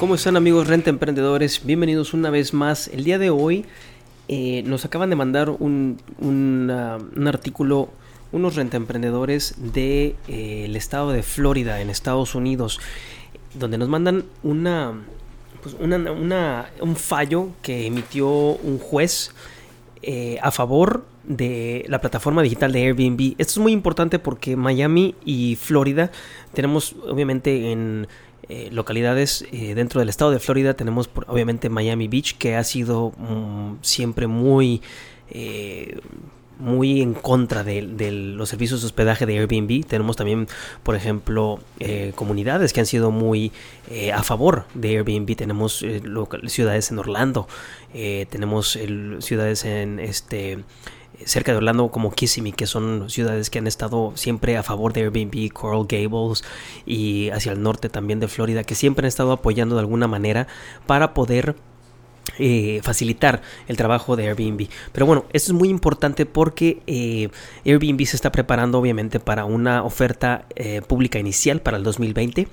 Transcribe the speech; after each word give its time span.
¿Cómo 0.00 0.14
están 0.14 0.36
amigos 0.36 0.66
Renta 0.66 0.88
Emprendedores? 0.88 1.60
Bienvenidos 1.64 2.14
una 2.14 2.30
vez 2.30 2.54
más. 2.54 2.88
El 2.88 3.04
día 3.04 3.18
de 3.18 3.28
hoy 3.28 3.66
eh, 4.28 4.62
nos 4.64 4.86
acaban 4.86 5.10
de 5.10 5.16
mandar 5.16 5.50
un, 5.50 5.98
un, 6.18 6.70
artículo 7.26 7.90
unos 8.32 8.54
renta 8.54 8.76
emprendedores 8.78 9.56
del 9.58 10.74
estado 10.74 11.10
de 11.10 11.22
Florida 11.22 11.80
en 11.82 11.90
Estados 11.90 12.34
Unidos 12.34 12.80
donde 13.58 13.76
nos 13.76 13.88
mandan 13.90 14.24
una, 14.42 14.94
pues 15.62 15.76
una, 15.78 15.96
una- 16.12 16.70
un 16.80 16.96
fallo 16.96 17.48
que 17.60 17.86
emitió 17.86 18.28
un 18.28 18.78
juez 18.78 19.32
eh, 20.02 20.38
a 20.40 20.50
favor 20.50 21.04
de 21.24 21.84
la 21.88 22.00
plataforma 22.00 22.42
digital 22.42 22.72
de 22.72 22.86
Airbnb. 22.86 23.34
Esto 23.36 23.52
es 23.54 23.58
muy 23.58 23.72
importante 23.72 24.18
porque 24.18 24.56
Miami 24.56 25.14
y 25.26 25.56
Florida 25.56 26.10
tenemos 26.54 26.94
obviamente 27.06 27.72
en 27.72 28.06
eh, 28.48 28.68
localidades 28.72 29.44
eh, 29.52 29.74
dentro 29.74 30.00
del 30.00 30.08
estado 30.08 30.30
de 30.30 30.38
Florida 30.40 30.74
tenemos 30.74 31.08
por- 31.08 31.24
obviamente 31.28 31.68
Miami 31.68 32.08
Beach 32.08 32.36
que 32.38 32.56
ha 32.56 32.64
sido 32.64 33.12
mm, 33.18 33.74
siempre 33.82 34.26
muy 34.26 34.82
eh, 35.30 35.98
muy 36.60 37.00
en 37.00 37.14
contra 37.14 37.64
de, 37.64 37.82
los 38.12 38.48
servicios 38.48 38.80
de 38.80 38.86
hospedaje 38.86 39.26
de 39.26 39.38
Airbnb. 39.38 39.84
Tenemos 39.86 40.16
también, 40.16 40.46
por 40.82 40.94
ejemplo, 40.94 41.58
eh, 41.78 42.12
comunidades 42.14 42.72
que 42.72 42.80
han 42.80 42.86
sido 42.86 43.10
muy 43.10 43.52
eh, 43.90 44.12
a 44.12 44.22
favor 44.22 44.66
de 44.74 44.98
Airbnb. 44.98 45.34
Tenemos 45.36 45.82
eh, 45.82 46.00
local- 46.04 46.48
ciudades 46.48 46.90
en 46.90 46.98
Orlando, 46.98 47.48
eh, 47.94 48.26
tenemos 48.30 48.78
ciudades 49.20 49.64
en 49.64 49.98
este 49.98 50.64
cerca 51.26 51.52
de 51.52 51.58
Orlando 51.58 51.88
como 51.88 52.12
Kissimmee, 52.12 52.52
que 52.52 52.66
son 52.66 53.10
ciudades 53.10 53.50
que 53.50 53.58
han 53.58 53.66
estado 53.66 54.12
siempre 54.14 54.56
a 54.56 54.62
favor 54.62 54.94
de 54.94 55.02
Airbnb, 55.02 55.52
Coral 55.52 55.86
Gables 55.86 56.42
y 56.86 57.28
hacia 57.30 57.52
el 57.52 57.62
norte 57.62 57.90
también 57.90 58.20
de 58.20 58.28
Florida, 58.28 58.64
que 58.64 58.74
siempre 58.74 59.04
han 59.04 59.08
estado 59.08 59.32
apoyando 59.32 59.74
de 59.74 59.80
alguna 59.82 60.08
manera 60.08 60.46
para 60.86 61.12
poder 61.12 61.56
eh, 62.38 62.80
facilitar 62.82 63.42
el 63.68 63.76
trabajo 63.76 64.16
de 64.16 64.28
Airbnb. 64.28 64.68
Pero 64.92 65.06
bueno, 65.06 65.26
esto 65.32 65.52
es 65.52 65.58
muy 65.58 65.68
importante 65.68 66.26
porque 66.26 66.80
eh, 66.86 67.28
Airbnb 67.64 68.04
se 68.06 68.16
está 68.16 68.32
preparando 68.32 68.78
obviamente 68.78 69.20
para 69.20 69.44
una 69.44 69.82
oferta 69.82 70.46
eh, 70.56 70.80
pública 70.86 71.18
inicial 71.18 71.60
para 71.60 71.76
el 71.76 71.82
2020. 71.82 72.48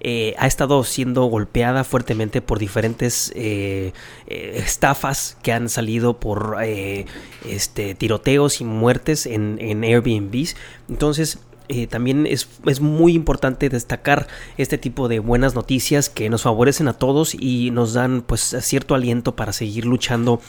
Eh, 0.00 0.34
ha 0.38 0.46
estado 0.46 0.84
siendo 0.84 1.24
golpeada 1.24 1.84
fuertemente 1.84 2.42
por 2.42 2.58
diferentes 2.58 3.32
estafas 4.26 5.36
que 5.42 5.52
han 5.52 5.68
salido 5.68 6.18
por 6.18 6.56
este, 7.48 7.94
tiroteos 7.94 8.60
y 8.60 8.64
muertes 8.64 9.26
en, 9.26 9.58
en. 9.60 9.82
Entonces, 10.88 11.38
eh, 11.68 11.86
también 11.86 12.26
es, 12.26 12.48
es 12.66 12.80
muy 12.80 13.14
importante 13.14 13.68
destacar 13.68 14.26
este 14.56 14.78
tipo 14.78 15.08
de 15.08 15.20
buenas 15.20 15.54
noticias 15.54 16.10
que 16.10 16.28
nos 16.28 16.42
favorecen 16.42 16.88
a 16.88 16.92
todos 16.92 17.34
y 17.34 17.70
nos 17.70 17.94
dan 17.94 18.22
pues 18.22 18.56
cierto 18.60 18.94
aliento 18.94 19.36
para 19.36 19.52
seguir 19.52 19.84
luchando 19.84 20.40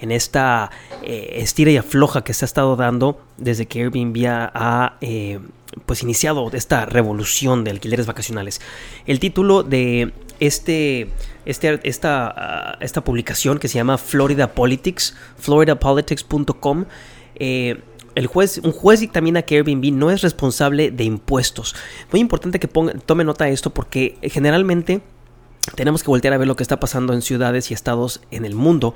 en 0.00 0.10
esta 0.10 0.70
eh, 1.02 1.36
estira 1.36 1.70
y 1.70 1.76
afloja 1.76 2.24
que 2.24 2.34
se 2.34 2.44
ha 2.44 2.46
estado 2.46 2.76
dando 2.76 3.20
desde 3.36 3.66
que 3.66 3.82
Airbnb 3.82 4.26
ha, 4.26 4.96
eh, 5.00 5.38
pues 5.86 6.02
iniciado 6.02 6.50
esta 6.52 6.86
revolución 6.86 7.64
de 7.64 7.70
alquileres 7.70 8.06
vacacionales. 8.06 8.60
El 9.06 9.20
título 9.20 9.62
de 9.62 10.12
este, 10.40 11.10
este, 11.46 11.80
esta, 11.84 12.78
esta 12.80 13.04
publicación 13.04 13.58
que 13.58 13.68
se 13.68 13.74
llama 13.74 13.98
Florida 13.98 14.52
Politics, 14.54 15.16
floridapolitics.com, 15.38 16.86
el 18.14 18.26
juez, 18.26 18.60
un 18.62 18.72
juez 18.72 19.00
dictamina 19.00 19.42
que 19.42 19.56
Airbnb 19.56 19.92
no 19.92 20.10
es 20.10 20.22
responsable 20.22 20.90
de 20.90 21.04
impuestos. 21.04 21.74
Muy 22.12 22.20
importante 22.20 22.60
que 22.60 22.68
ponga, 22.68 22.94
tome 22.94 23.24
nota 23.24 23.44
de 23.44 23.52
esto 23.52 23.70
porque 23.70 24.16
eh, 24.22 24.30
generalmente 24.30 25.02
tenemos 25.74 26.02
que 26.02 26.10
voltear 26.10 26.34
a 26.34 26.38
ver 26.38 26.46
lo 26.46 26.56
que 26.56 26.62
está 26.62 26.78
pasando 26.78 27.14
en 27.14 27.22
ciudades 27.22 27.70
y 27.70 27.74
estados 27.74 28.20
en 28.30 28.44
el 28.44 28.54
mundo, 28.54 28.94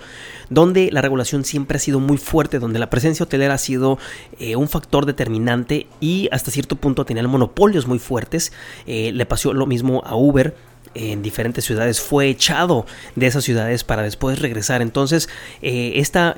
donde 0.50 0.90
la 0.92 1.00
regulación 1.00 1.44
siempre 1.44 1.76
ha 1.76 1.80
sido 1.80 1.98
muy 1.98 2.18
fuerte, 2.18 2.58
donde 2.58 2.78
la 2.78 2.90
presencia 2.90 3.24
hotelera 3.24 3.54
ha 3.54 3.58
sido 3.58 3.98
eh, 4.38 4.54
un 4.54 4.68
factor 4.68 5.06
determinante 5.06 5.86
y 5.98 6.28
hasta 6.30 6.50
cierto 6.50 6.76
punto 6.76 7.06
tenían 7.06 7.28
monopolios 7.30 7.86
muy 7.86 7.98
fuertes. 7.98 8.52
Eh, 8.86 9.12
le 9.14 9.24
pasó 9.24 9.54
lo 9.54 9.66
mismo 9.66 10.02
a 10.04 10.14
Uber 10.14 10.54
en 10.94 11.22
diferentes 11.22 11.64
ciudades, 11.64 12.00
fue 12.00 12.28
echado 12.28 12.84
de 13.14 13.26
esas 13.26 13.44
ciudades 13.44 13.82
para 13.82 14.02
después 14.02 14.38
regresar. 14.38 14.82
Entonces, 14.82 15.28
esta... 15.62 16.36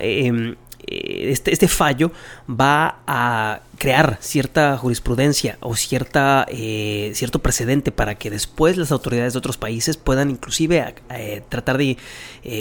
eh, 0.86 1.30
este, 1.30 1.52
este 1.52 1.68
fallo 1.68 2.12
va 2.48 3.00
a 3.06 3.60
crear 3.78 4.18
cierta 4.20 4.76
jurisprudencia 4.76 5.56
o 5.60 5.74
cierta, 5.74 6.46
eh, 6.48 7.12
cierto 7.14 7.40
precedente 7.40 7.92
para 7.92 8.14
que 8.14 8.30
después 8.30 8.76
las 8.76 8.92
autoridades 8.92 9.32
de 9.32 9.38
otros 9.38 9.56
países 9.56 9.96
puedan 9.96 10.30
inclusive 10.30 10.94
eh, 11.10 11.42
tratar 11.48 11.78
de 11.78 11.96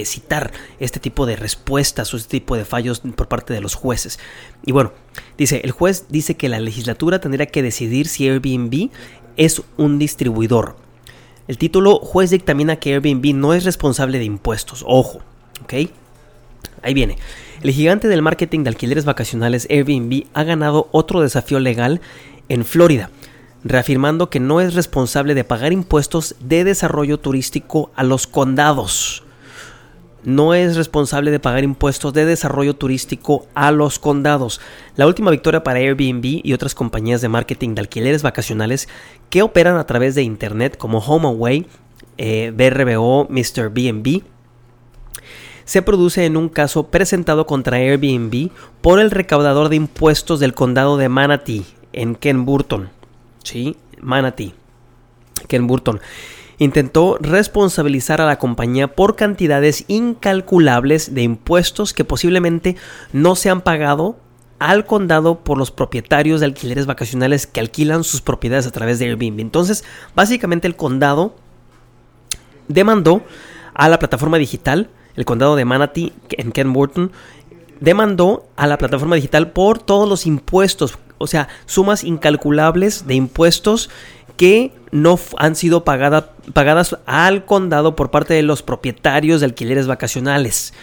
citar 0.05 0.51
este 0.79 0.99
tipo 0.99 1.25
de 1.25 1.35
respuestas 1.35 2.13
o 2.13 2.17
este 2.17 2.39
tipo 2.39 2.55
de 2.55 2.65
fallos 2.65 3.01
por 3.15 3.27
parte 3.27 3.53
de 3.53 3.61
los 3.61 3.75
jueces. 3.75 4.19
Y 4.65 4.71
bueno, 4.71 4.93
dice, 5.37 5.61
el 5.63 5.71
juez 5.71 6.05
dice 6.09 6.35
que 6.35 6.49
la 6.49 6.59
legislatura 6.59 7.19
tendría 7.19 7.47
que 7.47 7.63
decidir 7.63 8.07
si 8.07 8.27
Airbnb 8.27 8.89
es 9.37 9.61
un 9.77 9.99
distribuidor. 9.99 10.75
El 11.47 11.57
título 11.57 11.99
juez 11.99 12.29
dictamina 12.29 12.75
que 12.75 12.93
Airbnb 12.93 13.33
no 13.33 13.53
es 13.53 13.63
responsable 13.63 14.19
de 14.19 14.25
impuestos. 14.25 14.83
Ojo, 14.85 15.21
¿ok? 15.63 15.73
Ahí 16.81 16.93
viene. 16.93 17.17
El 17.61 17.71
gigante 17.71 18.07
del 18.07 18.21
marketing 18.21 18.63
de 18.63 18.69
alquileres 18.69 19.03
vacacionales 19.03 19.67
Airbnb 19.69 20.27
ha 20.33 20.43
ganado 20.43 20.87
otro 20.91 21.19
desafío 21.19 21.59
legal 21.59 21.99
en 22.47 22.63
Florida, 22.63 23.09
reafirmando 23.65 24.29
que 24.29 24.39
no 24.39 24.61
es 24.61 24.75
responsable 24.75 25.35
de 25.35 25.43
pagar 25.43 25.73
impuestos 25.73 26.37
de 26.39 26.63
desarrollo 26.63 27.19
turístico 27.19 27.91
a 27.97 28.03
los 28.03 28.27
condados. 28.27 29.23
No 30.23 30.53
es 30.53 30.77
responsable 30.77 31.31
de 31.31 31.41
pagar 31.41 31.65
impuestos 31.65 32.13
de 32.13 32.23
desarrollo 32.23 32.75
turístico 32.75 33.45
a 33.55 33.71
los 33.71 33.99
condados. 33.99 34.61
La 34.95 35.05
última 35.05 35.29
victoria 35.29 35.61
para 35.61 35.79
Airbnb 35.79 36.41
y 36.43 36.53
otras 36.53 36.75
compañías 36.75 37.19
de 37.19 37.27
marketing 37.27 37.75
de 37.75 37.81
alquileres 37.81 38.23
vacacionales 38.23 38.87
que 39.29 39.41
operan 39.41 39.75
a 39.75 39.85
través 39.85 40.15
de 40.15 40.23
Internet 40.23 40.77
como 40.77 40.99
HomeAway, 40.99 41.67
eh, 42.17 42.53
BRBO, 42.55 43.27
Mr. 43.29 43.69
Se 45.69 45.83
produce 45.83 46.25
en 46.25 46.35
un 46.35 46.49
caso 46.49 46.87
presentado 46.87 47.45
contra 47.45 47.77
Airbnb 47.77 48.49
por 48.81 48.99
el 48.99 49.11
recaudador 49.11 49.69
de 49.69 49.75
impuestos 49.75 50.39
del 50.39 50.55
condado 50.55 50.97
de 50.97 51.09
Manatee 51.09 51.63
en 51.93 52.15
Ken 52.15 52.43
Burton. 52.43 52.89
Sí, 53.43 53.77
Manatee. 54.01 54.55
Ken 55.47 55.67
Burton 55.67 55.99
intentó 56.57 57.19
responsabilizar 57.21 58.19
a 58.19 58.25
la 58.25 58.39
compañía 58.39 58.95
por 58.95 59.15
cantidades 59.15 59.85
incalculables 59.87 61.13
de 61.13 61.21
impuestos 61.21 61.93
que 61.93 62.03
posiblemente 62.03 62.75
no 63.13 63.35
se 63.35 63.51
han 63.51 63.61
pagado 63.61 64.17
al 64.57 64.87
condado 64.87 65.41
por 65.41 65.59
los 65.59 65.69
propietarios 65.69 66.39
de 66.39 66.47
alquileres 66.47 66.87
vacacionales 66.87 67.45
que 67.45 67.59
alquilan 67.59 68.03
sus 68.03 68.21
propiedades 68.21 68.65
a 68.65 68.71
través 68.71 68.97
de 68.97 69.05
Airbnb. 69.05 69.39
Entonces, 69.39 69.83
básicamente 70.15 70.65
el 70.65 70.75
condado 70.75 71.35
demandó 72.67 73.21
a 73.75 73.87
la 73.87 73.99
plataforma 73.99 74.39
digital 74.39 74.89
el 75.19 75.25
condado 75.25 75.57
de 75.57 75.65
Manatee 75.65 76.13
en 76.29 76.53
Ken 76.53 76.71
Burton 76.71 77.11
demandó 77.81 78.47
a 78.55 78.67
la 78.67 78.77
plataforma 78.77 79.17
digital 79.17 79.51
por 79.51 79.77
todos 79.77 80.07
los 80.07 80.25
impuestos, 80.25 80.97
o 81.17 81.27
sea, 81.27 81.49
sumas 81.65 82.05
incalculables 82.05 83.05
de 83.05 83.15
impuestos 83.15 83.89
que 84.37 84.71
no 84.91 85.19
han 85.37 85.57
sido 85.57 85.83
pagada, 85.83 86.31
pagadas 86.53 86.97
al 87.05 87.43
condado 87.43 87.97
por 87.97 88.11
parte 88.11 88.33
de 88.33 88.43
los 88.43 88.63
propietarios 88.63 89.41
de 89.41 89.47
alquileres 89.47 89.87
vacacionales 89.87 90.73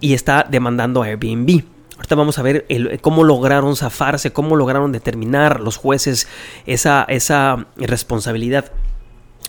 y 0.00 0.14
está 0.14 0.44
demandando 0.50 1.04
a 1.04 1.06
Airbnb. 1.06 1.62
Ahorita 1.94 2.16
vamos 2.16 2.40
a 2.40 2.42
ver 2.42 2.66
el, 2.68 3.00
cómo 3.00 3.22
lograron 3.22 3.76
zafarse, 3.76 4.32
cómo 4.32 4.56
lograron 4.56 4.90
determinar 4.90 5.60
los 5.60 5.76
jueces 5.76 6.26
esa, 6.66 7.04
esa 7.08 7.68
responsabilidad. 7.76 8.72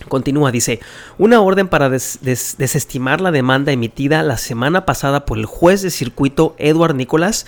Continúa, 0.06 0.52
dice, 0.52 0.80
una 1.18 1.40
orden 1.40 1.68
para 1.68 1.90
des 1.90 2.20
des 2.22 2.56
desestimar 2.58 3.20
la 3.20 3.32
demanda 3.32 3.72
emitida 3.72 4.22
la 4.22 4.36
semana 4.36 4.86
pasada 4.86 5.24
por 5.24 5.38
el 5.38 5.46
juez 5.46 5.82
de 5.82 5.90
circuito 5.90 6.54
Edward 6.58 6.94
Nicholas 6.94 7.46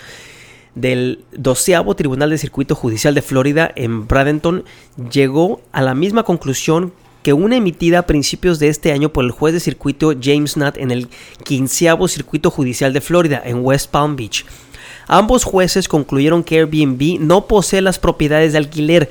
del 0.74 1.24
doceavo 1.32 1.94
Tribunal 1.94 2.30
de 2.30 2.38
Circuito 2.38 2.74
Judicial 2.74 3.14
de 3.14 3.22
Florida 3.22 3.70
en 3.74 4.06
Bradenton 4.06 4.64
llegó 5.10 5.60
a 5.72 5.82
la 5.82 5.94
misma 5.94 6.22
conclusión 6.22 6.92
que 7.22 7.32
una 7.32 7.56
emitida 7.56 8.00
a 8.00 8.06
principios 8.06 8.58
de 8.58 8.68
este 8.68 8.92
año 8.92 9.12
por 9.12 9.24
el 9.24 9.30
juez 9.30 9.52
de 9.52 9.60
circuito 9.60 10.14
James 10.20 10.56
Nutt 10.56 10.76
en 10.76 10.90
el 10.90 11.08
quinceavo 11.44 12.08
circuito 12.08 12.50
judicial 12.50 12.92
de 12.92 13.00
Florida, 13.00 13.42
en 13.44 13.64
West 13.64 13.90
Palm 13.90 14.16
Beach. 14.16 14.46
Ambos 15.06 15.44
jueces 15.44 15.88
concluyeron 15.88 16.44
que 16.44 16.58
Airbnb 16.58 17.18
no 17.20 17.46
posee 17.46 17.82
las 17.82 17.98
propiedades 17.98 18.52
de 18.52 18.58
alquiler 18.58 19.10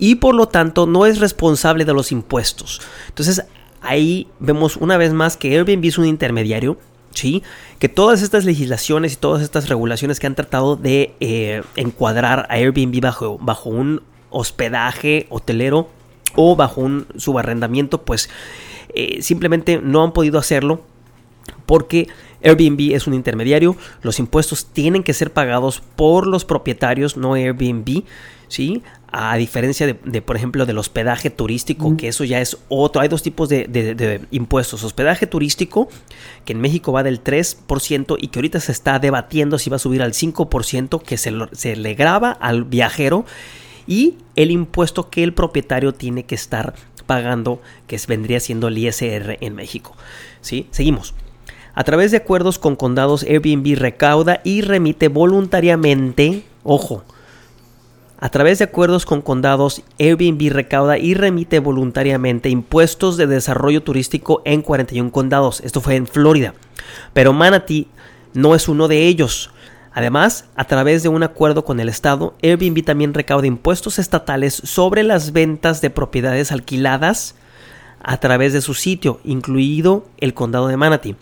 y 0.00 0.16
por 0.16 0.34
lo 0.34 0.48
tanto 0.48 0.86
no 0.86 1.06
es 1.06 1.20
responsable 1.20 1.84
de 1.84 1.92
los 1.92 2.10
impuestos. 2.10 2.80
Entonces 3.08 3.44
ahí 3.82 4.26
vemos 4.40 4.76
una 4.76 4.96
vez 4.96 5.12
más 5.12 5.36
que 5.36 5.56
Airbnb 5.56 5.84
es 5.84 5.98
un 5.98 6.06
intermediario, 6.06 6.78
¿sí? 7.12 7.42
Que 7.78 7.88
todas 7.88 8.22
estas 8.22 8.44
legislaciones 8.44 9.12
y 9.12 9.16
todas 9.16 9.42
estas 9.42 9.68
regulaciones 9.68 10.18
que 10.18 10.26
han 10.26 10.34
tratado 10.34 10.74
de 10.74 11.14
eh, 11.20 11.62
encuadrar 11.76 12.46
a 12.48 12.54
Airbnb 12.54 13.00
bajo, 13.00 13.38
bajo 13.38 13.68
un 13.68 14.02
hospedaje 14.30 15.26
hotelero 15.28 15.88
o 16.34 16.56
bajo 16.56 16.80
un 16.80 17.06
subarrendamiento, 17.16 18.02
pues 18.02 18.30
eh, 18.94 19.20
simplemente 19.22 19.80
no 19.82 20.02
han 20.02 20.12
podido 20.12 20.38
hacerlo 20.38 20.82
porque 21.66 22.08
Airbnb 22.42 22.94
es 22.94 23.06
un 23.06 23.14
intermediario, 23.14 23.76
los 24.02 24.18
impuestos 24.18 24.66
tienen 24.66 25.02
que 25.02 25.14
ser 25.14 25.32
pagados 25.32 25.82
por 25.96 26.26
los 26.26 26.44
propietarios, 26.44 27.16
no 27.16 27.34
Airbnb, 27.34 28.04
¿sí? 28.48 28.82
A 29.12 29.36
diferencia 29.36 29.86
de, 29.86 30.22
por 30.22 30.36
ejemplo, 30.36 30.66
del 30.66 30.78
hospedaje 30.78 31.30
turístico, 31.30 31.96
que 31.96 32.08
eso 32.08 32.22
ya 32.24 32.40
es 32.40 32.58
otro. 32.68 33.02
Hay 33.02 33.08
dos 33.08 33.22
tipos 33.24 33.48
de, 33.48 34.20
impuestos. 34.30 34.84
Hospedaje 34.84 35.26
turístico, 35.26 35.88
que 36.44 36.52
en 36.52 36.60
México 36.60 36.92
va 36.92 37.02
del 37.02 37.24
3% 37.24 38.16
y 38.20 38.28
que 38.28 38.38
ahorita 38.38 38.60
se 38.60 38.70
está 38.70 39.00
debatiendo 39.00 39.58
si 39.58 39.68
va 39.68 39.76
a 39.76 39.80
subir 39.80 40.00
al 40.00 40.12
5%, 40.12 41.02
que 41.02 41.16
se, 41.16 41.32
se 41.52 41.74
le 41.74 41.94
graba 41.94 42.30
al 42.30 42.62
viajero. 42.64 43.24
Y 43.88 44.14
el 44.36 44.52
impuesto 44.52 45.10
que 45.10 45.24
el 45.24 45.34
propietario 45.34 45.92
tiene 45.92 46.22
que 46.22 46.36
estar 46.36 46.74
pagando, 47.06 47.60
que 47.88 47.98
vendría 48.06 48.38
siendo 48.38 48.68
el 48.68 48.78
ISR 48.78 49.38
en 49.40 49.56
México. 49.56 49.96
¿Sí? 50.40 50.68
Seguimos. 50.70 51.14
A 51.74 51.84
través 51.84 52.10
de 52.10 52.18
acuerdos 52.18 52.58
con 52.58 52.76
condados, 52.76 53.22
Airbnb 53.22 53.78
recauda 53.78 54.40
y 54.44 54.62
remite 54.62 55.08
voluntariamente, 55.08 56.44
ojo, 56.64 57.04
a 58.22 58.28
través 58.28 58.58
de 58.58 58.66
acuerdos 58.66 59.06
con 59.06 59.22
condados, 59.22 59.82
Airbnb 59.98 60.52
recauda 60.52 60.98
y 60.98 61.14
remite 61.14 61.58
voluntariamente 61.58 62.50
impuestos 62.50 63.16
de 63.16 63.26
desarrollo 63.26 63.82
turístico 63.82 64.42
en 64.44 64.60
41 64.60 65.10
condados. 65.10 65.62
Esto 65.62 65.80
fue 65.80 65.96
en 65.96 66.06
Florida. 66.06 66.52
Pero 67.14 67.32
Manatee 67.32 67.86
no 68.34 68.54
es 68.54 68.68
uno 68.68 68.88
de 68.88 69.06
ellos. 69.06 69.50
Además, 69.92 70.44
a 70.54 70.64
través 70.64 71.02
de 71.02 71.08
un 71.08 71.22
acuerdo 71.22 71.64
con 71.64 71.80
el 71.80 71.88
Estado, 71.88 72.34
Airbnb 72.42 72.84
también 72.84 73.14
recauda 73.14 73.46
impuestos 73.46 73.98
estatales 73.98 74.52
sobre 74.52 75.02
las 75.02 75.32
ventas 75.32 75.80
de 75.80 75.88
propiedades 75.88 76.52
alquiladas 76.52 77.36
a 78.02 78.18
través 78.18 78.52
de 78.52 78.60
su 78.60 78.74
sitio, 78.74 79.20
incluido 79.24 80.04
el 80.18 80.34
condado 80.34 80.68
de 80.68 80.76
Manatee. 80.76 81.16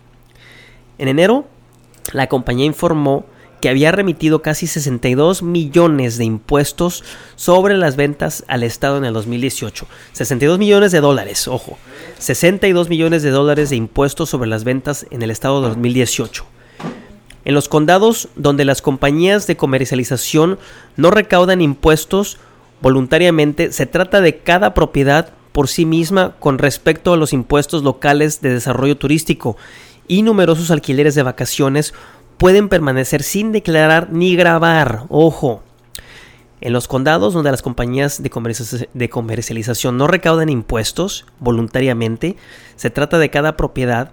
En 0.98 1.08
enero, 1.08 1.46
la 2.12 2.26
compañía 2.26 2.66
informó 2.66 3.24
que 3.60 3.68
había 3.68 3.92
remitido 3.92 4.42
casi 4.42 4.66
62 4.66 5.42
millones 5.42 6.18
de 6.18 6.24
impuestos 6.24 7.02
sobre 7.36 7.76
las 7.76 7.96
ventas 7.96 8.44
al 8.48 8.62
Estado 8.62 8.98
en 8.98 9.04
el 9.04 9.14
2018. 9.14 9.86
62 10.12 10.58
millones 10.58 10.92
de 10.92 11.00
dólares, 11.00 11.48
ojo. 11.48 11.78
62 12.18 12.88
millones 12.88 13.22
de 13.22 13.30
dólares 13.30 13.70
de 13.70 13.76
impuestos 13.76 14.30
sobre 14.30 14.48
las 14.48 14.64
ventas 14.64 15.06
en 15.10 15.22
el 15.22 15.30
Estado 15.30 15.60
de 15.60 15.68
2018. 15.68 16.44
En 17.44 17.54
los 17.54 17.68
condados 17.68 18.28
donde 18.36 18.64
las 18.64 18.82
compañías 18.82 19.46
de 19.46 19.56
comercialización 19.56 20.58
no 20.96 21.10
recaudan 21.10 21.60
impuestos 21.60 22.38
voluntariamente, 22.80 23.72
se 23.72 23.86
trata 23.86 24.20
de 24.20 24.38
cada 24.38 24.74
propiedad 24.74 25.32
por 25.52 25.66
sí 25.66 25.86
misma 25.86 26.36
con 26.38 26.58
respecto 26.58 27.12
a 27.12 27.16
los 27.16 27.32
impuestos 27.32 27.82
locales 27.82 28.40
de 28.40 28.50
desarrollo 28.50 28.96
turístico 28.96 29.56
y 30.08 30.22
numerosos 30.22 30.70
alquileres 30.70 31.14
de 31.14 31.22
vacaciones 31.22 31.94
pueden 32.38 32.68
permanecer 32.68 33.22
sin 33.22 33.52
declarar 33.52 34.08
ni 34.10 34.34
grabar. 34.34 35.04
Ojo. 35.08 35.62
En 36.60 36.72
los 36.72 36.88
condados 36.88 37.34
donde 37.34 37.52
las 37.52 37.62
compañías 37.62 38.20
de, 38.20 38.30
comercialización 39.10 39.96
no 39.96 40.08
recaudan 40.08 40.48
impuestos 40.48 41.24
voluntariamente, 41.38 42.36
se 42.74 42.90
trata 42.90 43.18
de 43.18 43.30
cada 43.30 43.56
propiedad 43.56 44.10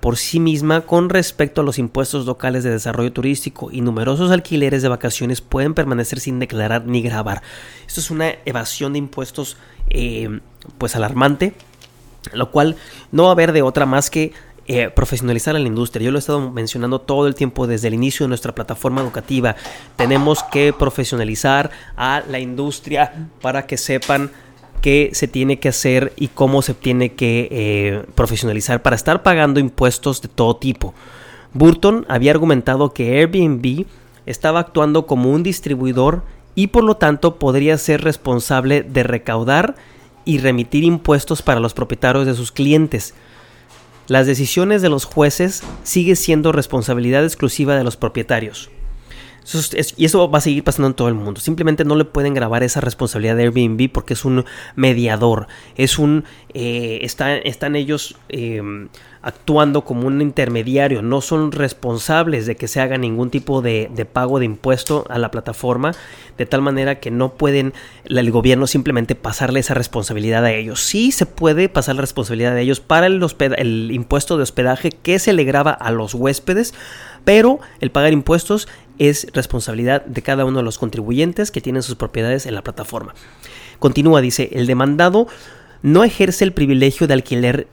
por 0.00 0.16
sí 0.16 0.40
misma 0.40 0.82
con 0.82 1.10
respecto 1.10 1.60
a 1.60 1.64
los 1.64 1.78
impuestos 1.78 2.24
locales 2.24 2.64
de 2.64 2.70
desarrollo 2.70 3.12
turístico 3.12 3.70
y 3.70 3.82
numerosos 3.82 4.30
alquileres 4.30 4.82
de 4.82 4.88
vacaciones 4.88 5.42
pueden 5.42 5.74
permanecer 5.74 6.20
sin 6.20 6.38
declarar 6.38 6.86
ni 6.86 7.02
grabar. 7.02 7.42
Esto 7.86 8.00
es 8.00 8.10
una 8.10 8.32
evasión 8.46 8.94
de 8.94 8.98
impuestos 8.98 9.58
eh, 9.90 10.40
pues 10.78 10.96
alarmante, 10.96 11.54
lo 12.32 12.50
cual 12.50 12.76
no 13.12 13.24
va 13.24 13.28
a 13.30 13.32
haber 13.32 13.52
de 13.52 13.62
otra 13.62 13.84
más 13.84 14.08
que 14.08 14.32
eh, 14.66 14.90
profesionalizar 14.90 15.54
a 15.56 15.58
la 15.58 15.66
industria. 15.66 16.04
Yo 16.04 16.10
lo 16.10 16.18
he 16.18 16.20
estado 16.20 16.50
mencionando 16.50 17.00
todo 17.00 17.26
el 17.26 17.34
tiempo 17.34 17.66
desde 17.66 17.88
el 17.88 17.94
inicio 17.94 18.24
de 18.24 18.28
nuestra 18.28 18.54
plataforma 18.54 19.02
educativa. 19.02 19.56
Tenemos 19.96 20.42
que 20.44 20.72
profesionalizar 20.72 21.70
a 21.96 22.22
la 22.28 22.38
industria 22.38 23.28
para 23.42 23.66
que 23.66 23.76
sepan 23.76 24.30
qué 24.80 25.10
se 25.12 25.28
tiene 25.28 25.58
que 25.58 25.68
hacer 25.68 26.12
y 26.16 26.28
cómo 26.28 26.62
se 26.62 26.74
tiene 26.74 27.12
que 27.12 27.48
eh, 27.50 28.04
profesionalizar 28.14 28.82
para 28.82 28.96
estar 28.96 29.22
pagando 29.22 29.60
impuestos 29.60 30.20
de 30.20 30.28
todo 30.28 30.56
tipo. 30.56 30.94
Burton 31.54 32.04
había 32.08 32.32
argumentado 32.32 32.92
que 32.92 33.18
Airbnb 33.18 33.86
estaba 34.26 34.60
actuando 34.60 35.06
como 35.06 35.30
un 35.30 35.42
distribuidor 35.42 36.22
y 36.54 36.68
por 36.68 36.84
lo 36.84 36.96
tanto 36.96 37.36
podría 37.38 37.78
ser 37.78 38.02
responsable 38.02 38.82
de 38.82 39.02
recaudar 39.02 39.74
y 40.24 40.38
remitir 40.38 40.84
impuestos 40.84 41.42
para 41.42 41.60
los 41.60 41.74
propietarios 41.74 42.26
de 42.26 42.34
sus 42.34 42.52
clientes. 42.52 43.14
Las 44.06 44.26
decisiones 44.26 44.82
de 44.82 44.90
los 44.90 45.04
jueces 45.04 45.62
sigue 45.82 46.16
siendo 46.16 46.52
responsabilidad 46.52 47.24
exclusiva 47.24 47.76
de 47.76 47.84
los 47.84 47.96
propietarios. 47.96 48.70
y 49.96 50.04
eso 50.04 50.30
va 50.30 50.38
a 50.38 50.40
seguir 50.40 50.64
pasando 50.64 50.88
en 50.88 50.94
todo 50.94 51.08
el 51.08 51.14
mundo. 51.14 51.40
Simplemente 51.40 51.84
no 51.84 51.96
le 51.96 52.04
pueden 52.04 52.34
grabar 52.34 52.62
esa 52.62 52.80
responsabilidad 52.80 53.36
de 53.36 53.44
Airbnb 53.44 53.90
porque 53.92 54.14
es 54.14 54.24
un 54.24 54.44
mediador. 54.74 55.48
Es 55.76 55.98
un. 55.98 56.24
Eh, 56.52 57.00
están 57.02 57.76
ellos. 57.76 58.16
Em, 58.28 58.88
actuando 59.24 59.86
como 59.86 60.06
un 60.06 60.20
intermediario, 60.20 61.00
no 61.00 61.22
son 61.22 61.50
responsables 61.50 62.44
de 62.44 62.56
que 62.56 62.68
se 62.68 62.82
haga 62.82 62.98
ningún 62.98 63.30
tipo 63.30 63.62
de, 63.62 63.88
pago 64.12 64.38
de 64.38 64.44
impuesto 64.44 65.06
a 65.08 65.18
la 65.18 65.30
plataforma, 65.30 65.92
de 66.36 66.44
tal 66.44 66.60
manera 66.60 67.00
que 67.00 67.10
no 67.10 67.32
pueden 67.32 67.72
el 68.04 68.30
gobierno 68.30 68.66
simplemente 68.66 69.14
pasarle 69.14 69.60
esa 69.60 69.72
responsabilidad 69.72 70.44
a 70.44 70.52
ellos. 70.52 70.82
Sí 70.82 71.10
se 71.10 71.24
puede 71.24 71.70
pasar 71.70 71.94
la 71.94 72.02
responsabilidad 72.02 72.54
de 72.54 72.60
ellos 72.60 72.80
para 72.80 73.06
el, 73.06 73.24
el 73.56 73.90
impuesto 73.92 74.36
de 74.36 74.42
hospedaje 74.42 74.90
que 74.90 75.18
se 75.18 75.32
le 75.32 75.44
graba 75.44 75.70
a 75.70 75.90
los 75.90 76.12
huéspedes, 76.12 76.74
pero 77.24 77.60
el 77.80 77.90
pagar 77.90 78.12
impuestos 78.12 78.68
es 78.98 79.28
responsabilidad 79.32 80.04
de 80.04 80.20
cada 80.20 80.44
uno 80.44 80.58
de 80.58 80.64
los 80.64 80.76
contribuyentes 80.76 81.50
que 81.50 81.62
tienen 81.62 81.82
sus 81.82 81.94
propiedades 81.94 82.44
en 82.44 82.54
la 82.54 82.62
plataforma. 82.62 83.14
Continúa, 83.78 84.20
dice, 84.20 84.50
el 84.52 84.66
demandado 84.66 85.28
no 85.80 86.04
ejerce 86.04 86.44
el 86.44 86.52
privilegio 86.52 87.06
de 87.06 87.14
alquiler 87.14 87.68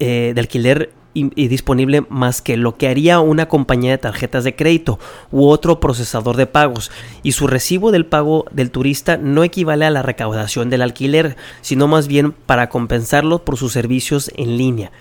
eh, 0.00 0.32
de 0.34 0.40
alquiler 0.40 0.92
y, 1.12 1.48
disponible 1.48 2.04
más 2.08 2.40
que 2.40 2.56
lo 2.56 2.76
que 2.76 2.88
haría 2.88 3.20
una 3.20 3.48
compañía 3.48 3.90
de 3.90 3.98
tarjetas 3.98 4.44
de 4.44 4.54
crédito 4.54 4.98
u 5.30 5.48
otro 5.48 5.80
procesador 5.80 6.36
de 6.36 6.46
pagos 6.46 6.90
y 7.22 7.32
su 7.32 7.46
recibo 7.46 7.90
del 7.90 8.06
pago 8.06 8.46
del 8.52 8.70
turista 8.70 9.16
no 9.16 9.42
equivale 9.42 9.84
a 9.84 9.90
la 9.90 10.02
recaudación 10.02 10.70
del 10.70 10.82
alquiler 10.82 11.36
sino 11.62 11.88
más 11.88 12.06
bien 12.06 12.32
para 12.32 12.68
compensarlo 12.68 13.44
por 13.44 13.56
sus 13.56 13.72
servicios 13.72 14.30
en 14.36 14.56
línea. 14.56 14.92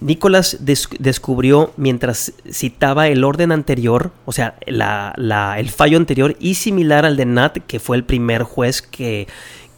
Nicolás 0.00 0.58
descubrió 0.60 1.72
mientras 1.76 2.32
citaba 2.50 3.08
el 3.08 3.24
orden 3.24 3.52
anterior, 3.52 4.12
o 4.24 4.32
sea, 4.32 4.56
el 4.64 5.68
fallo 5.70 5.98
anterior 5.98 6.36
y 6.38 6.54
similar 6.54 7.04
al 7.04 7.16
de 7.16 7.26
Nat, 7.26 7.58
que 7.66 7.80
fue 7.80 7.96
el 7.96 8.04
primer 8.04 8.44
juez 8.44 8.82
que, 8.82 9.26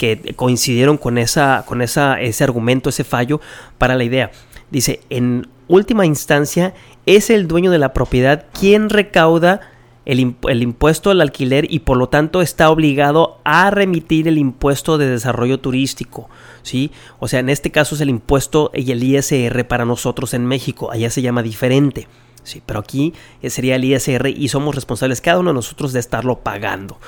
que 0.02 0.34
coincidieron 0.34 0.96
con, 0.96 1.16
esa, 1.16 1.62
con 1.64 1.80
esa, 1.80 2.20
ese 2.20 2.42
argumento, 2.42 2.88
ese 2.88 3.04
fallo 3.04 3.40
para 3.78 3.94
la 3.94 4.02
idea. 4.02 4.32
Dice, 4.68 4.98
en 5.10 5.46
última 5.68 6.06
instancia, 6.06 6.74
es 7.06 7.30
el 7.30 7.46
dueño 7.46 7.70
de 7.70 7.78
la 7.78 7.92
propiedad 7.92 8.46
quien 8.58 8.90
recauda 8.90 9.60
el, 10.04 10.34
el, 10.48 10.62
impuesto 10.64 11.12
al 11.12 11.20
alquiler 11.20 11.72
y 11.72 11.78
por 11.80 11.98
lo 11.98 12.08
tanto 12.08 12.42
está 12.42 12.68
obligado 12.68 13.38
a 13.44 13.70
remitir 13.70 14.26
el 14.26 14.38
impuesto 14.38 14.98
de 14.98 15.06
desarrollo 15.06 15.60
turístico. 15.60 16.28
¿sí? 16.62 16.90
O 17.20 17.28
sea, 17.28 17.38
en 17.38 17.48
este 17.48 17.70
caso 17.70 17.94
es 17.94 18.00
el 18.00 18.10
impuesto 18.10 18.72
y 18.74 18.90
el 18.90 19.04
ISR 19.04 19.68
para 19.68 19.84
nosotros 19.84 20.34
en 20.34 20.46
México, 20.46 20.90
allá 20.90 21.10
se 21.10 21.22
llama 21.22 21.44
diferente. 21.44 22.08
Sí, 22.44 22.60
pero 22.64 22.80
aquí 22.80 23.14
sería 23.44 23.76
el 23.76 23.84
ISR 23.84 24.28
y 24.28 24.48
somos 24.48 24.74
responsables 24.74 25.20
cada 25.20 25.38
uno 25.38 25.50
de 25.50 25.54
nosotros 25.54 25.92
de 25.92 26.00
estarlo 26.00 26.40
pagando. 26.40 26.98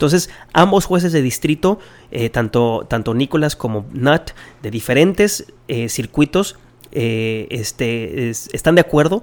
Entonces, 0.00 0.30
ambos 0.54 0.86
jueces 0.86 1.12
de 1.12 1.20
distrito, 1.20 1.78
eh, 2.10 2.30
tanto, 2.30 2.86
tanto 2.88 3.12
Nicolás 3.12 3.54
como 3.54 3.84
Nat, 3.92 4.30
de 4.62 4.70
diferentes 4.70 5.52
eh, 5.68 5.90
circuitos, 5.90 6.56
eh, 6.92 7.46
este, 7.50 8.30
están 8.30 8.76
de 8.76 8.80
acuerdo 8.80 9.22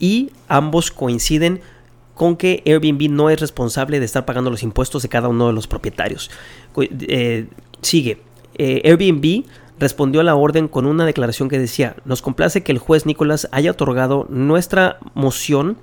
y 0.00 0.32
ambos 0.48 0.90
coinciden 0.90 1.60
con 2.14 2.36
que 2.36 2.62
Airbnb 2.66 3.08
no 3.08 3.30
es 3.30 3.38
responsable 3.38 4.00
de 4.00 4.04
estar 4.04 4.24
pagando 4.24 4.50
los 4.50 4.64
impuestos 4.64 5.04
de 5.04 5.08
cada 5.08 5.28
uno 5.28 5.46
de 5.46 5.52
los 5.52 5.68
propietarios. 5.68 6.28
sigue, 7.82 8.18
Airbnb 8.58 9.44
respondió 9.78 10.20
a 10.20 10.24
la 10.24 10.34
orden 10.34 10.68
con 10.68 10.86
una 10.86 11.06
declaración 11.06 11.48
que 11.48 11.58
decía, 11.58 11.96
nos 12.04 12.22
complace 12.22 12.62
que 12.62 12.72
el 12.72 12.78
juez 12.78 13.06
Nicolás 13.06 13.48
haya 13.52 13.70
otorgado 13.70 14.26
nuestra 14.28 14.98
moción 15.14 15.76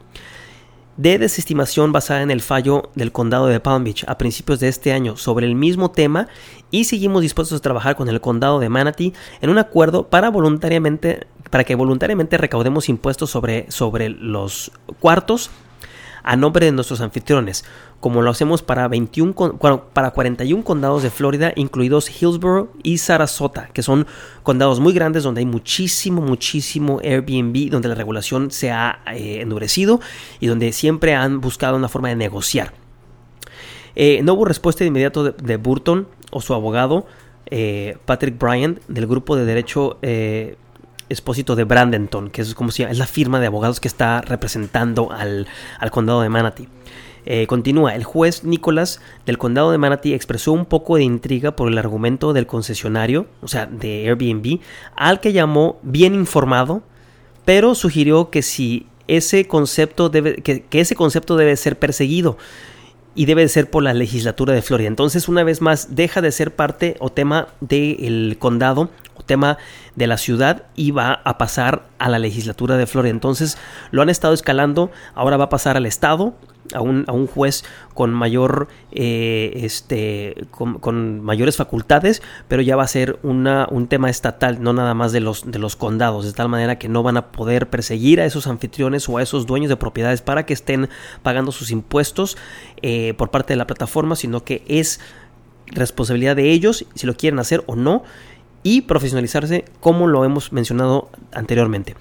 de 0.97 1.17
desestimación 1.17 1.91
basada 1.91 2.21
en 2.21 2.31
el 2.31 2.41
fallo 2.41 2.91
del 2.95 3.11
condado 3.11 3.47
de 3.47 3.59
Palm 3.59 3.83
Beach 3.83 4.05
a 4.07 4.17
principios 4.17 4.59
de 4.59 4.67
este 4.67 4.93
año 4.93 5.17
sobre 5.17 5.47
el 5.47 5.55
mismo 5.55 5.91
tema 5.91 6.27
y 6.69 6.83
seguimos 6.83 7.23
dispuestos 7.23 7.57
a 7.57 7.61
trabajar 7.61 7.95
con 7.95 8.09
el 8.09 8.21
condado 8.21 8.59
de 8.59 8.69
Manatee 8.69 9.13
en 9.41 9.49
un 9.49 9.57
acuerdo 9.57 10.07
para 10.09 10.29
voluntariamente 10.29 11.27
para 11.49 11.63
que 11.63 11.75
voluntariamente 11.75 12.37
recaudemos 12.37 12.89
impuestos 12.89 13.29
sobre, 13.29 13.69
sobre 13.69 14.09
los 14.09 14.71
cuartos 14.99 15.51
a 16.23 16.35
nombre 16.37 16.65
de 16.65 16.71
nuestros 16.71 17.01
anfitriones, 17.01 17.65
como 17.99 18.21
lo 18.21 18.31
hacemos 18.31 18.63
para, 18.63 18.87
21, 18.87 19.33
para 19.93 20.11
41 20.11 20.63
condados 20.63 21.03
de 21.03 21.09
Florida, 21.09 21.51
incluidos 21.55 22.09
Hillsborough 22.09 22.69
y 22.81 22.97
Sarasota, 22.97 23.69
que 23.73 23.83
son 23.83 24.07
condados 24.41 24.79
muy 24.79 24.93
grandes 24.93 25.23
donde 25.23 25.39
hay 25.39 25.45
muchísimo, 25.45 26.21
muchísimo 26.21 26.99
Airbnb, 27.03 27.69
donde 27.69 27.89
la 27.89 27.95
regulación 27.95 28.51
se 28.51 28.71
ha 28.71 28.99
eh, 29.13 29.41
endurecido 29.41 29.99
y 30.39 30.47
donde 30.47 30.71
siempre 30.71 31.13
han 31.13 31.41
buscado 31.41 31.75
una 31.75 31.89
forma 31.89 32.09
de 32.09 32.15
negociar. 32.15 32.73
Eh, 33.95 34.21
no 34.23 34.33
hubo 34.33 34.45
respuesta 34.45 34.83
de 34.83 34.87
inmediato 34.87 35.23
de, 35.23 35.57
Burton 35.57 36.07
o 36.31 36.41
su 36.41 36.53
abogado, 36.53 37.05
eh, 37.45 37.97
Patrick 38.05 38.39
Bryant, 38.39 38.79
del 38.87 39.07
grupo 39.07 39.35
de 39.35 39.45
derecho 39.45 39.99
expósito 41.09 41.55
de 41.55 41.63
Brandenton, 41.63 42.29
que 42.29 42.41
es 42.41 42.55
como 42.55 42.71
si 42.71 42.83
es 42.83 42.97
la 42.97 43.07
firma 43.07 43.39
de 43.39 43.47
abogados 43.47 43.79
que 43.79 43.87
está 43.87 44.21
representando 44.21 45.11
al, 45.11 45.47
condado 45.91 46.21
de 46.21 46.29
Manatee. 46.29 46.67
Eh, 47.25 47.47
continúa, 47.47 47.95
el 47.95 48.03
juez 48.03 48.43
Nicholas 48.43 48.99
del 49.25 49.37
condado 49.37 49.71
de 49.71 49.77
Manatee 49.77 50.13
expresó 50.13 50.51
un 50.51 50.65
poco 50.65 50.97
de 50.97 51.03
intriga 51.03 51.55
por 51.55 51.69
el 51.69 51.77
argumento 51.77 52.33
del 52.33 52.47
concesionario, 52.47 53.27
o 53.41 53.47
sea, 53.47 53.65
de 53.65 54.09
Airbnb, 54.09 54.59
al 54.95 55.21
que 55.21 55.31
llamó 55.31 55.79
bien 55.83 56.15
informado, 56.15 56.83
pero 57.45 57.75
sugirió 57.75 58.29
que 58.29 58.41
si 58.41 58.87
ese 59.07 59.47
concepto 59.47 60.09
debe, 60.09 60.35
que, 60.35 60.65
ese 60.71 60.95
concepto 60.95 61.35
debe 61.35 61.55
ser 61.55 61.77
perseguido 61.77 62.37
y 63.15 63.25
debe 63.25 63.47
ser 63.47 63.69
por 63.69 63.83
la 63.83 63.93
legislatura 63.93 64.53
de 64.53 64.61
Florida. 64.61 64.87
Entonces, 64.87 65.27
una 65.27 65.43
vez 65.43 65.61
más, 65.61 65.95
deja 65.95 66.21
de 66.21 66.31
ser 66.31 66.55
parte 66.55 66.95
o 66.99 67.09
tema 67.09 67.49
del 67.61 68.37
condado 68.39 68.89
tema 69.23 69.57
de 69.95 70.07
la 70.07 70.17
ciudad 70.17 70.63
y 70.75 70.91
va 70.91 71.21
a 71.23 71.37
pasar 71.37 71.87
a 71.99 72.09
la 72.09 72.19
legislatura 72.19 72.77
de 72.77 72.87
Florida. 72.87 73.11
Entonces, 73.11 73.57
lo 73.91 74.01
han 74.01 74.09
estado 74.09 74.33
escalando, 74.33 74.91
ahora 75.15 75.37
va 75.37 75.45
a 75.45 75.49
pasar 75.49 75.77
al 75.77 75.85
estado 75.85 76.35
a 76.73 76.81
un, 76.81 77.03
a 77.07 77.11
un 77.11 77.27
juez 77.27 77.63
con 77.93 78.11
mayor 78.11 78.67
eh, 78.91 79.51
este 79.55 80.47
con, 80.51 81.21
mayores 81.21 81.57
facultades 81.57 82.21
pero 82.47 82.61
ya 82.61 82.75
va 82.75 82.83
a 82.83 82.87
ser 82.87 83.19
una, 83.23 83.67
un 83.69 83.87
tema 83.87 84.09
estatal 84.09 84.61
no 84.61 84.73
nada 84.73 84.93
más 84.93 85.11
de 85.11 85.19
los 85.19 85.49
de 85.49 85.59
los 85.59 85.75
condados 85.75 86.25
de 86.25 86.33
tal 86.33 86.49
manera 86.49 86.79
que 86.79 86.87
no 86.87 87.03
van 87.03 87.17
a 87.17 87.31
poder 87.31 87.69
perseguir 87.69 88.21
a 88.21 88.25
esos 88.25 88.47
anfitriones 88.47 89.09
o 89.09 89.17
a 89.17 89.23
esos 89.23 89.45
dueños 89.45 89.69
de 89.69 89.75
propiedades 89.75 90.21
para 90.21 90.45
que 90.45 90.53
estén 90.53 90.89
pagando 91.21 91.51
sus 91.51 91.71
impuestos 91.71 92.37
eh, 92.81 93.13
por 93.17 93.29
parte 93.29 93.53
de 93.53 93.57
la 93.57 93.67
plataforma 93.67 94.15
sino 94.15 94.43
que 94.43 94.63
es 94.67 94.99
responsabilidad 95.67 96.35
de 96.35 96.51
ellos 96.51 96.85
si 96.95 97.07
lo 97.07 97.15
quieren 97.15 97.39
hacer 97.39 97.63
o 97.67 97.75
no 97.75 98.03
y 98.63 98.81
profesionalizarse 98.81 99.65
como 99.79 100.07
lo 100.07 100.25
hemos 100.25 100.51
mencionado 100.51 101.09
anteriormente. 101.33 101.95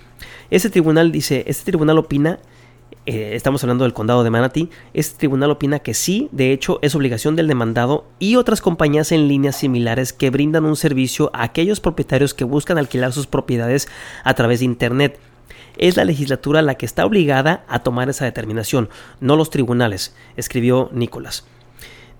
Este 0.50 0.70
tribunal 0.70 1.12
dice, 1.12 1.44
este 1.46 1.64
tribunal 1.64 1.98
opina 1.98 2.38
eh, 3.04 3.32
estamos 3.34 3.64
hablando 3.64 3.82
del 3.82 3.94
condado 3.94 4.22
de 4.22 4.30
Manatee, 4.30 4.68
este 4.94 5.18
tribunal 5.18 5.50
opina 5.50 5.80
que 5.80 5.92
sí, 5.92 6.28
de 6.30 6.52
hecho 6.52 6.78
es 6.82 6.94
obligación 6.94 7.34
del 7.34 7.48
demandado 7.48 8.06
y 8.20 8.36
otras 8.36 8.60
compañías 8.60 9.10
en 9.10 9.26
líneas 9.26 9.56
similares 9.56 10.12
que 10.12 10.30
brindan 10.30 10.64
un 10.66 10.76
servicio 10.76 11.28
a 11.34 11.42
aquellos 11.42 11.80
propietarios 11.80 12.32
que 12.32 12.44
buscan 12.44 12.78
alquilar 12.78 13.12
sus 13.12 13.26
propiedades 13.26 13.88
a 14.22 14.34
través 14.34 14.60
de 14.60 14.66
Internet. 14.66 15.18
Es 15.78 15.96
la 15.96 16.04
legislatura 16.04 16.62
la 16.62 16.76
que 16.76 16.86
está 16.86 17.04
obligada 17.04 17.64
a 17.66 17.80
tomar 17.80 18.08
esa 18.08 18.24
determinación, 18.24 18.88
no 19.18 19.34
los 19.34 19.50
tribunales, 19.50 20.14
escribió 20.36 20.88
Nicolás. 20.92 21.44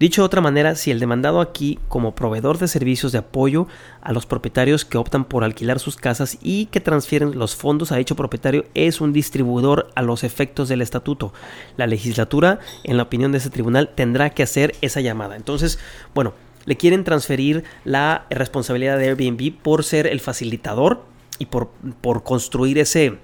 Dicho 0.03 0.23
de 0.23 0.27
otra 0.27 0.41
manera, 0.41 0.75
si 0.75 0.91
el 0.91 0.99
demandado 0.99 1.41
aquí, 1.41 1.79
como 1.87 2.17
proveedor 2.17 2.59
de 2.59 2.67
servicios 2.67 3.13
de 3.13 3.19
apoyo 3.19 3.69
a 4.01 4.11
los 4.13 4.27
propietarios 4.27 4.85
que 4.85 4.99
optan 4.99 5.25
por 5.25 5.45
alquilar 5.45 5.79
sus 5.79 5.95
casas 5.95 6.39
y 6.43 6.67
que 6.67 6.81
transfieren 6.81 7.39
los 7.39 7.55
fondos 7.55 7.93
a 7.93 7.99
dicho 7.99 8.17
propietario, 8.17 8.65
es 8.75 9.01
un 9.01 9.13
distribuidor 9.13 9.93
a 9.95 10.03
los 10.03 10.25
efectos 10.25 10.69
del 10.69 10.83
estatuto, 10.83 11.33
la 11.77 11.87
legislatura, 11.87 12.59
en 12.83 12.97
la 12.97 13.05
opinión 13.05 13.31
de 13.31 13.39
ese 13.39 13.51
tribunal, 13.51 13.91
tendrá 13.95 14.31
que 14.31 14.43
hacer 14.43 14.75
esa 14.81 15.01
llamada. 15.01 15.37
Entonces, 15.37 15.79
bueno, 16.17 16.35
le 16.65 16.77
quieren 16.77 17.05
transferir 17.05 17.63
la 17.85 18.27
responsabilidad 18.29 18.99
de 18.99 19.11
Airbnb 19.11 19.57
por 19.63 19.85
ser 19.85 20.09
el 20.09 20.19
facilitador 20.19 21.05
y 21.39 21.47
por, 21.47 21.71
por 22.01 22.25
construir 22.25 22.79
ese 22.79 23.21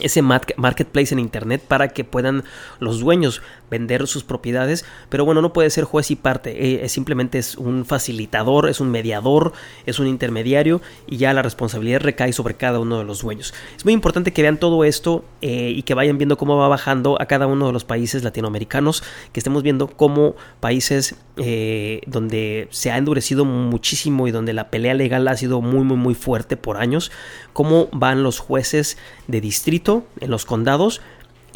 ese 0.00 0.20
marketplace 0.22 1.14
en 1.14 1.18
internet 1.18 1.62
para 1.66 1.88
que 1.88 2.04
puedan 2.04 2.44
los 2.80 3.00
dueños 3.00 3.42
vender 3.70 4.06
sus 4.06 4.24
propiedades 4.24 4.84
pero 5.08 5.24
bueno 5.24 5.42
no 5.42 5.52
puede 5.52 5.70
ser 5.70 5.84
juez 5.84 6.10
y 6.10 6.16
parte 6.16 6.84
eh, 6.84 6.88
simplemente 6.88 7.38
es 7.38 7.56
un 7.56 7.84
facilitador 7.84 8.68
es 8.68 8.80
un 8.80 8.90
mediador 8.90 9.52
es 9.86 9.98
un 9.98 10.06
intermediario 10.06 10.80
y 11.06 11.16
ya 11.16 11.32
la 11.32 11.42
responsabilidad 11.42 12.00
recae 12.00 12.32
sobre 12.32 12.54
cada 12.54 12.80
uno 12.80 12.98
de 12.98 13.04
los 13.04 13.22
dueños. 13.22 13.54
Es 13.76 13.84
muy 13.84 13.94
importante 13.94 14.32
que 14.32 14.42
vean 14.42 14.58
todo 14.58 14.84
esto 14.84 15.24
eh, 15.42 15.72
y 15.74 15.82
que 15.82 15.94
vayan 15.94 16.18
viendo 16.18 16.36
cómo 16.36 16.56
va 16.56 16.68
bajando 16.68 17.20
a 17.20 17.26
cada 17.26 17.46
uno 17.46 17.66
de 17.66 17.72
los 17.72 17.84
países 17.84 18.22
latinoamericanos 18.22 19.02
que 19.32 19.40
estemos 19.40 19.62
viendo 19.62 19.88
cómo 19.88 20.36
países 20.60 21.16
eh, 21.36 22.00
donde 22.06 22.68
se 22.70 22.90
ha 22.90 22.96
endurecido 22.96 23.44
muchísimo 23.44 24.26
y 24.26 24.30
donde 24.30 24.52
la 24.52 24.70
pelea 24.70 24.94
legal 24.94 25.28
ha 25.28 25.36
sido 25.36 25.60
muy 25.60 25.84
muy 25.84 25.96
muy 25.96 26.14
fuerte 26.14 26.56
por 26.56 26.78
años 26.78 27.10
cómo 27.52 27.88
van 27.92 28.22
los 28.22 28.38
jueces 28.38 28.96
de 29.26 29.40
distrito 29.40 30.04
en 30.20 30.30
los 30.30 30.44
condados 30.44 31.00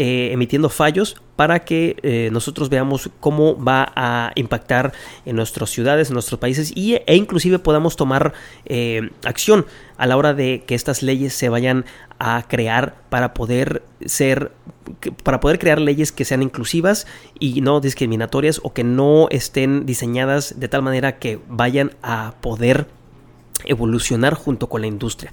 eh, 0.03 0.33
emitiendo 0.33 0.71
fallos 0.71 1.21
para 1.37 1.59
que 1.67 1.97
eh, 2.03 2.31
nosotros 2.33 2.71
veamos 2.71 3.11
cómo 3.21 3.63
va 3.63 3.93
a 3.95 4.33
impactar 4.35 4.95
en 5.27 5.37
nuestras 5.37 5.69
ciudades, 5.69 6.09
en 6.09 6.15
nuestros 6.15 6.41
países 6.41 6.73
y, 6.75 6.95
e 6.95 7.17
inclusive 7.17 7.59
podamos 7.59 7.97
tomar 7.97 8.33
eh, 8.65 9.11
acción 9.27 9.67
a 9.99 10.07
la 10.07 10.17
hora 10.17 10.33
de 10.33 10.65
que 10.67 10.75
estas 10.75 11.03
leyes 11.03 11.35
se 11.35 11.51
vayan 11.51 11.85
a 12.19 12.47
crear 12.49 12.95
para 13.11 13.35
poder 13.35 13.83
ser 14.07 14.53
para 15.23 15.39
poder 15.39 15.59
crear 15.59 15.83
leyes 15.83 16.13
que 16.13 16.25
sean 16.25 16.43
inclusivas 16.43 17.07
y 17.39 17.61
no 17.61 17.81
discriminatorias 17.81 18.59
o 18.63 18.73
que 18.73 18.85
no 18.85 19.29
estén 19.29 19.85
diseñadas 19.85 20.59
de 20.59 20.69
tal 20.69 20.81
manera 20.81 21.19
que 21.19 21.41
vayan 21.47 21.93
a 22.03 22.37
poder 22.41 22.87
evolucionar 23.67 24.33
junto 24.33 24.71
con 24.71 24.81
la 24.81 24.87
industria. 24.87 25.31